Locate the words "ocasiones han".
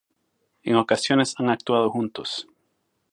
0.77-1.51